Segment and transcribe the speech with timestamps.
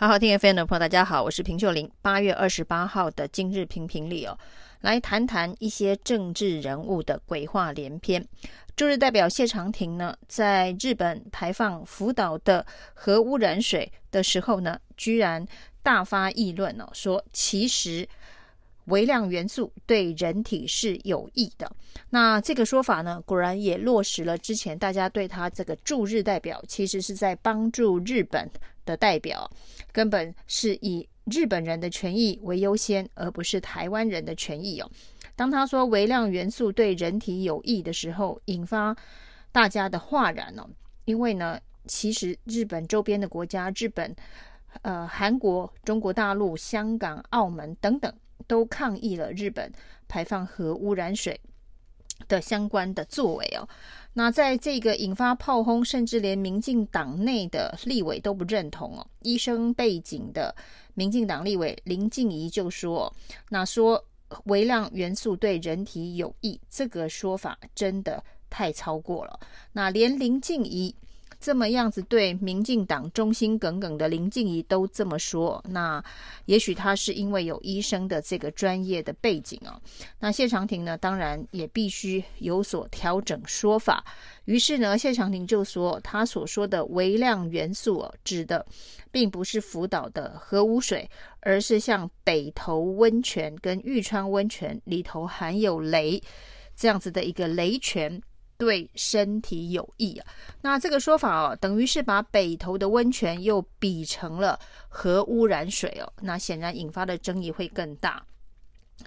[0.00, 1.90] 好好听 FM 的朋友，大家好，我是平秀玲。
[2.00, 4.38] 八月二十八号的今日评评里哦，
[4.80, 8.24] 来谈谈一些政治人物的鬼话连篇。
[8.76, 12.64] 驻日代表谢长廷呢，在日本排放福岛的
[12.94, 15.44] 核污染水的时候呢，居然
[15.82, 18.08] 大发议论哦，说其实
[18.84, 21.68] 微量元素对人体是有益的。
[22.10, 28.48] 那这个说法呢，果然也落实了之前大家对他这个驻日代表，其实是在帮助日本
[28.88, 29.50] 的代表，
[29.92, 34.90] 根本是以日本人的权益为优先，而不是台湾人的权益哦。
[35.36, 38.96] 当他说微量元素对人体有益的时候，引发
[39.52, 40.66] 大家的哗然哦。
[41.04, 44.16] 因为呢，其实日本周边的国家，日本、
[44.82, 48.12] 呃、韩国、中国大陆、香港、澳门等等，
[48.46, 49.70] 都抗议了日本
[50.08, 51.38] 排放核污染水
[52.26, 53.68] 的相关的作为哦。
[54.14, 59.06] 那在这个引发炮轰，甚至连民进党内的立委都不认同哦。
[59.22, 60.54] 医生背景的
[60.94, 63.14] 民进党立委林静怡就说
[63.50, 64.04] ：“那说
[64.44, 69.38] 微量元素对人体有益，这个说法真的太超过了。”
[69.72, 70.94] 那连林静怡。
[71.40, 76.02] 这么样子对民进党忠心耿耿的林静仪都这么说，那
[76.46, 79.80] 也许他是因为有医生的这个专业的背景哦。
[80.18, 84.04] 那谢长廷呢，当然也必须有所调整说法。
[84.46, 88.66] 于是呢，谢长廷就说，他所说的微量元素哦，指的
[89.12, 91.08] 并不是福岛的核污水，
[91.40, 96.20] 而是像北投温泉跟玉川温泉里头含有镭
[96.74, 98.20] 这样子的一个镭泉。
[98.58, 100.26] 对身体有益啊，
[100.60, 108.20] 那这个说法哦，等于是把北投的温泉又比成了核污染水哦，那显然引发的争议会更大。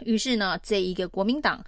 [0.06, 1.62] 于是呢，这一个国民党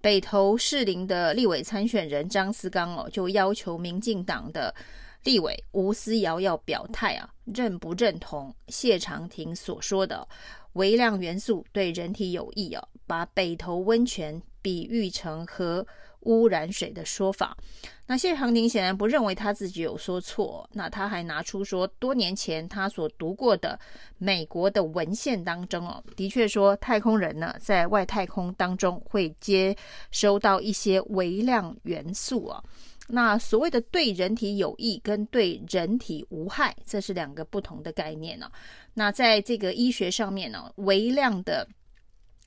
[0.00, 4.74] 北投士林的立委参选人张思刚哦，就要求民进党的
[5.22, 10.26] 立委吴思瑶要表态啊，认不认同谢长廷所说的
[10.72, 15.86] 微量元素对人体有益哦，把北投温泉比喻成核。
[16.22, 17.56] 污染水的说法，
[18.04, 23.78] 那谢长廷显然不认为他自己有说错，那他还拿出说多年前他所读过的
[24.18, 29.74] 美国的文献当中哦，的确说太空人呢在外太空当中会接
[30.10, 32.62] 收到一些微量元素啊，
[33.06, 38.50] 那所谓的对人体有益跟对人体无害，这是两个不同的概念呢。
[38.92, 41.66] 那在这个医学上面呢，微量的。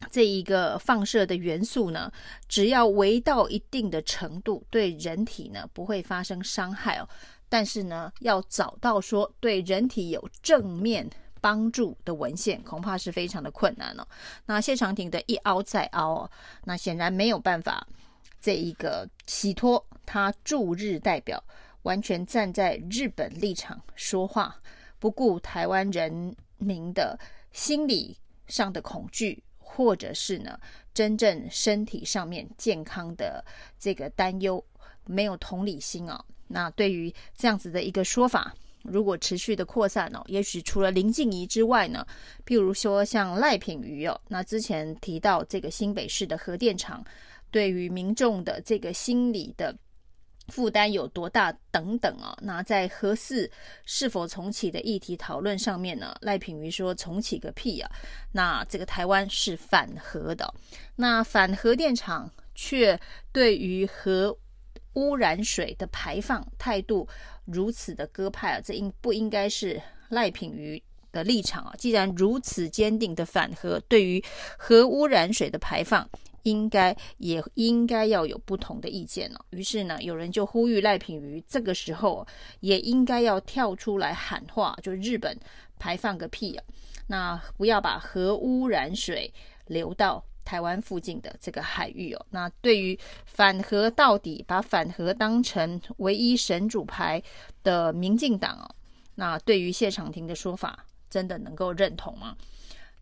[0.09, 2.11] 这一个放射的元素呢，
[2.47, 7.07] 只要微到一定的程度，对人体呢不会发生伤害哦。
[7.47, 11.09] 但是呢，要找到说对人体有正面
[11.41, 14.07] 帮助的文献，恐怕是非常的困难哦。
[14.45, 16.31] 那谢长廷的一凹再凹哦，
[16.63, 17.85] 那显然没有办法，
[18.39, 21.43] 这一个洗脱他驻日代表
[21.83, 24.55] 完全站在日本立场说话，
[24.97, 27.19] 不顾台湾人民的
[27.51, 28.17] 心理
[28.47, 29.43] 上的恐惧。
[29.73, 30.59] 或者是呢，
[30.93, 33.43] 真正身体上面健康的
[33.79, 34.63] 这个担忧，
[35.05, 36.23] 没有同理心哦。
[36.47, 42.05] 那对于这样子的一个说法，如果持续的扩散哦，也许除了林静怡之外呢，
[42.45, 47.03] 譬如说像赖品妤哦，那之前提到这个新北市的核电厂，
[47.49, 49.75] 对于民众的这个心理的。
[50.47, 52.37] 负担有多大等等啊？
[52.41, 53.49] 那在核四
[53.85, 56.13] 是否重启的议题讨论上面呢？
[56.21, 57.89] 赖品妤说重启个屁啊！
[58.33, 60.53] 那这个台湾是反核的，
[60.97, 62.99] 那反核电厂却
[63.31, 64.37] 对于核
[64.93, 67.07] 污染水的排放态度
[67.45, 68.61] 如此的鸽派啊！
[68.61, 71.73] 这应不应该是赖品妤的立场啊？
[71.77, 74.21] 既然如此坚定的反核，对于
[74.57, 76.09] 核污染水的排放。
[76.43, 79.45] 应该也应该要有不同的意见了、哦。
[79.51, 82.25] 于是呢，有人就呼吁赖品妤这个时候
[82.59, 85.37] 也应该要跳出来喊话，就日本
[85.79, 86.63] 排放个屁啊！
[87.07, 89.33] 那不要把核污染水
[89.67, 92.25] 流到台湾附近的这个海域哦。
[92.29, 97.21] 那对于反核到底，把反核当成唯一神主牌
[97.63, 98.75] 的民进党哦，
[99.15, 102.35] 那对于谢长廷的说法，真的能够认同吗？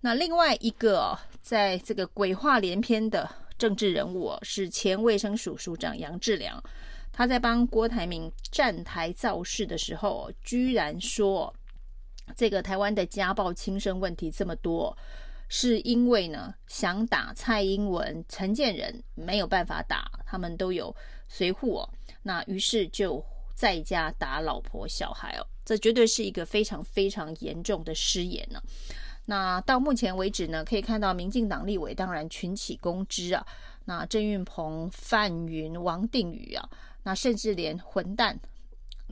[0.01, 6.63] 那另外一个、在这个鬼话连篇的政治人物、是前卫生署署长杨志良，
[7.11, 11.53] 他在帮郭台铭站台造势的时候，居然说
[12.35, 14.97] 这个台湾的家暴轻生问题这么多，
[15.49, 20.95] 是因为呢想打蔡英文、陈建仁没有办法打，他们都有
[21.27, 21.89] 随护哦，
[22.23, 23.21] 那于是就
[23.53, 28.61] 在家打老婆小孩哦，这绝对是一个非常非常严重的失言呢、
[29.29, 33.45] 那到目前为止呢，可以看到民进党立委当然群起攻之啊，
[33.85, 36.67] 那郑运鹏、范云、王定宇啊，
[37.03, 38.39] 那甚至连混蛋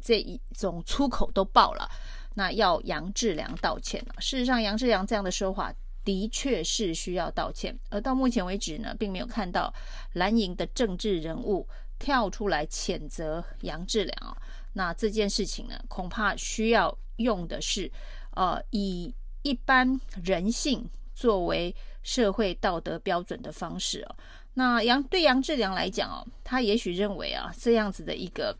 [0.01, 1.87] 这一种粗口都爆了。
[2.33, 4.15] 那要杨志良道歉了。
[4.19, 5.71] 事实上，杨志良这样的说法
[6.03, 9.71] 的确是需要道歉，而到目前为止呢，并没有看到
[10.13, 11.67] 蓝营的政治人物
[11.99, 14.35] 跳出来谴责杨志良啊。
[14.73, 17.91] 那这件事情呢，恐怕需要用的是，
[18.31, 24.16] 呃，以一般人性作为社会道德标准的方式哦。
[24.54, 28.57] 那杨对杨志良来讲哦，他也许认为啊，这样子的一个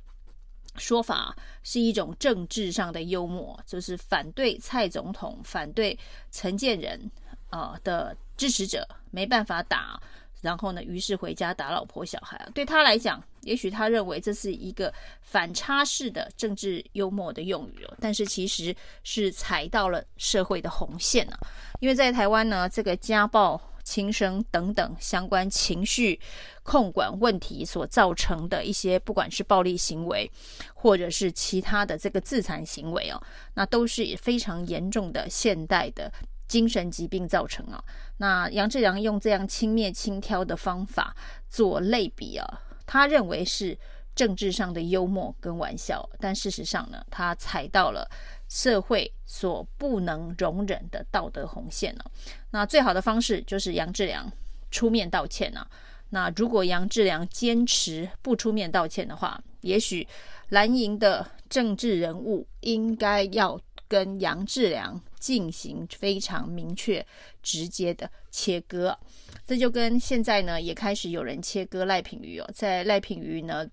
[0.76, 5.98] 说法是一种政治上的幽默，就是反对蔡总统、反对
[6.32, 7.10] 陈建仁
[7.50, 10.00] 啊、的支持者没办法打。
[10.42, 12.50] 然后呢，于是回家打老婆小孩啊。
[12.54, 21.38] 对他来讲，也许他认为这是一个反差式的政治幽默的用语哦，但是其实是踩到了社会的红线啊。
[21.80, 26.19] 因为在台湾呢，这个家暴、轻生等等相关情绪
[26.63, 30.30] 控管问题所造成的一些，不管是暴力行为，
[30.74, 33.22] 或者是其他的这个自残行为哦，
[33.54, 36.12] 那都是非常严重的现代的。
[36.48, 37.84] 精神疾病造成啊，
[38.18, 41.16] 那杨志良用这样轻蔑轻佻的方法
[41.50, 43.78] 做类比啊，他认为是
[44.16, 48.10] 政治上的幽默跟玩笑，但事实上呢，他踩到了
[48.48, 52.06] 社会所不能容忍的道德红线了。
[52.52, 54.32] 那最好的方式就是杨志良
[54.72, 55.68] 出面道歉啊。
[56.10, 60.08] 那如果杨志良坚持不出面道歉的话，也许
[60.50, 63.60] 蓝营的政治人物应该要。
[63.88, 67.06] 跟杨志良进行非常明确、
[67.42, 68.98] 直接的切割，
[69.45, 73.66] 这就跟现在呢也开始有人切割赖品妤哦，在赖品妤呢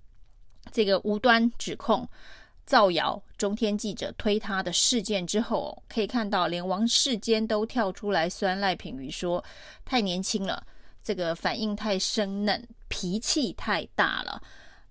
[0.71, 2.09] 这个无端指控、
[2.65, 9.45] 造谣、中天记者推他的事件之后，可以看到连王世坚都跳出来酸赖品妤，说
[9.85, 10.67] 太年轻了，
[11.03, 14.43] 这个反应太生嫩，脾气太大了。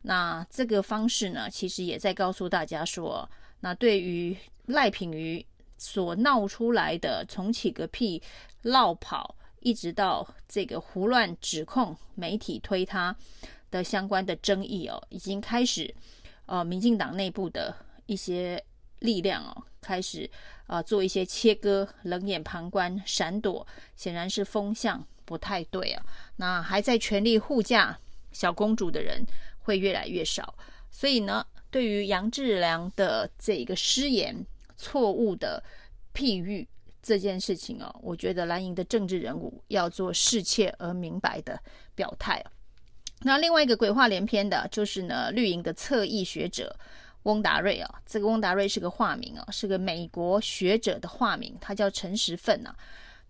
[0.03, 3.27] 那这个方式呢，其实也在告诉大家说，
[3.61, 5.45] 那对于赖品妤
[5.77, 8.21] 所闹出来的从起个屁、
[8.61, 13.13] 落跑，一直到这个胡乱指控、媒体推他
[13.69, 15.93] 的相关的争议哦，已经开始，
[16.45, 17.75] 呃，民进党内部的
[18.05, 18.63] 一些
[18.99, 20.29] 力量哦，开始
[20.67, 23.67] 啊、做一些切割、冷眼旁观、闪躲，
[23.97, 26.05] 显然是风向不太对啊。
[26.37, 27.99] 那还在全力护驾
[28.31, 29.25] 小公主的人
[29.59, 30.55] 会越来越少，
[30.89, 34.45] 所以呢，对于杨志良的这个失言。
[34.83, 35.63] 错误的
[36.13, 36.67] 譬喻
[37.01, 41.57] 这件事情哦，我觉得蓝营的政治人物要做适切而明白的
[41.95, 42.43] 表态。
[43.21, 46.75] 那另外一个鬼话连篇的，就是呢绿营的侧翼学者
[47.23, 52.75] 翁达瑞啊，这个翁达瑞是个化名啊，是个美国学者的化名，他叫陈时奋呐。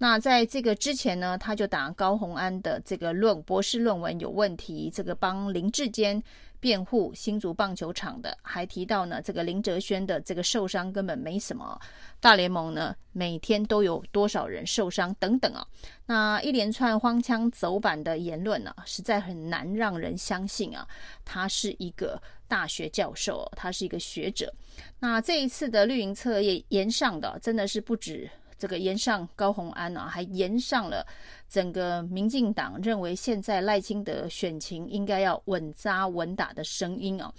[0.04, 6.22] 那在这个之前呢，他就打高虹安的这个论博士论文有问题，这个帮林志坚
[6.60, 11.80] 辩护新竹棒球场的，还提到呢，这个林哲轩的这个受伤根本没什么，
[12.20, 15.66] 大联盟呢每天都有多少人受伤等等啊，
[16.08, 20.86] 那一连串荒腔走板的言论呢、啊，实在很难让人相信啊，
[21.24, 24.54] 他是一个大学教授，他是一个学者。
[25.00, 28.30] 那这一次的绿营侧翼炎上的，真的是不止。
[28.64, 31.06] 这个炎上高虹安啊，还延上了
[31.50, 37.30] 整个民进党认为现在赖清德选情应该要稳扎稳打的声音啊。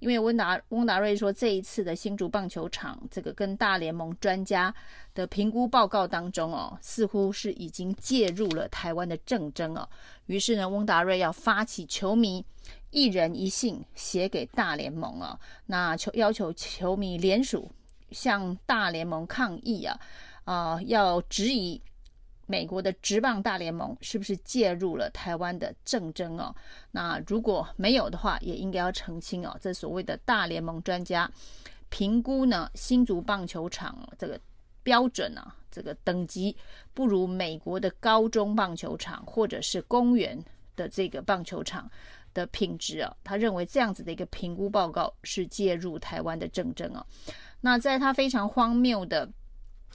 [0.00, 4.74] 因为温达翁达瑞说，这一次的新竹棒球场这个跟大联盟专家
[5.14, 9.88] 的评估报告当中哦，似乎是已经介入了台湾的政争哦。
[10.26, 12.44] 于是呢，翁达瑞要发起球迷
[12.90, 17.70] 一人一信写给大联盟啊，那求要求球迷联署
[18.10, 19.96] 向大联盟抗议啊。
[20.44, 21.80] 啊、要质疑
[22.46, 26.54] 美国的职棒大联盟是不是介入了台湾的政争哦？
[26.90, 29.56] 那如果没有的话，也应该要澄清哦。
[29.60, 31.30] 这所谓的大联盟专家
[31.88, 34.38] 评估呢，新竹棒球场这个
[34.82, 36.54] 标准啊，这个等级
[36.92, 40.36] 不如美国的高中棒球场或者是公园
[40.74, 41.88] 的这个棒球场
[42.34, 43.16] 的品质啊。
[43.22, 47.06] 他认为这样子的一个评估报告是介入台湾的政争啊。
[47.60, 49.30] 那在他非常荒谬的。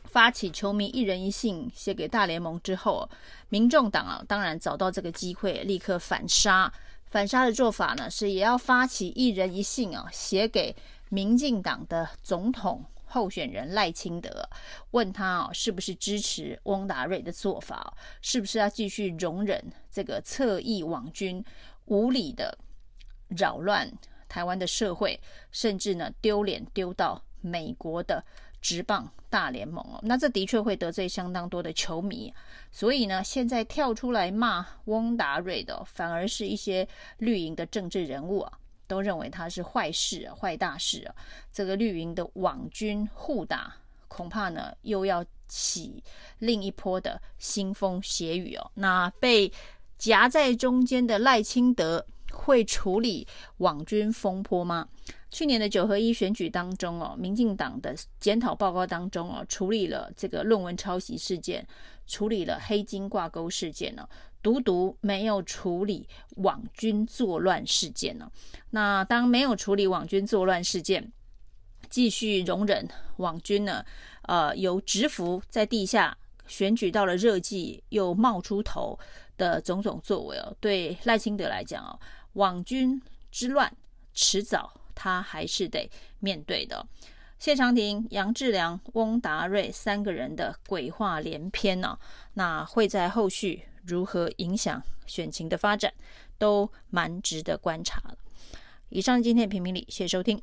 [0.08, 3.08] 发起球迷一人一信写给大联盟之后，
[3.50, 6.72] 民众党啊，当然找到这个机会，立刻反杀。
[7.10, 10.76] 反杀的做法呢，是也要发起一人一信啊，写给
[11.10, 14.50] 民进党的总统候选人赖清德，
[14.92, 21.44] 问他啊，是不是支持翁达瑞的做法，是不是要继续容忍这个侧翼网军
[21.86, 22.58] 无理的
[23.30, 23.90] 扰乱
[24.28, 25.18] 台湾的社会，
[25.52, 28.24] 甚至呢丢脸丢到美国的。
[28.62, 32.34] 职棒大联盟哦，那这的确会得罪相当多的球迷，
[32.72, 36.88] 所以呢，现在跳出来骂翁达瑞的，反而是一些
[37.18, 38.52] 绿营的政治人物啊，
[38.88, 41.16] 都认为他是坏事啊，坏大事啊。
[41.52, 43.74] 这个绿营的网军互打
[44.08, 46.04] 恐怕呢又要起
[46.40, 48.72] 另一波的腥风血雨哦。
[48.76, 49.52] 那被
[49.98, 52.06] 夹在中间的赖清德
[52.38, 53.28] 会处理
[53.58, 54.88] 网军风波吗？
[55.30, 61.68] 去年的九合一选举当中哦，民进党的检讨报告当中哦，处理了这个论文抄袭事件，
[62.06, 64.08] 处理了黑金挂钩事件呢，
[64.42, 68.32] 独独没有处理网军作乱事件呢。
[68.70, 71.12] 那当没有处理网军作乱事件，
[71.90, 73.84] 继续容忍网军呢，
[74.22, 76.18] 呃，由直服在地下，
[76.48, 78.98] 选举到了热季又冒出头
[79.36, 82.00] 的种种作为哦，对赖清德来讲哦，
[82.38, 83.72] 网军之乱
[84.14, 84.74] 迟早。
[85.00, 86.84] 他还是得面对的。
[87.38, 92.00] 谢长廷、杨志良、翁达瑞三个人的鬼话连篇呢、
[92.34, 95.94] 那会在后续如何影响选情的发展，
[96.40, 98.18] 都蛮值得观察了。
[98.90, 100.42] 以上今天评评理，谢谢收听。